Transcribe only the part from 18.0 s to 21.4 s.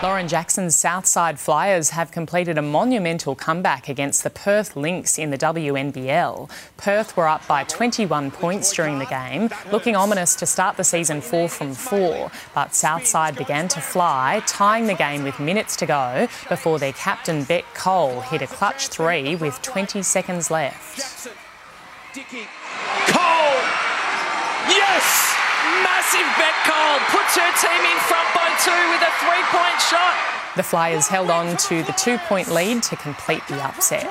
hit a clutch three with 20 seconds left.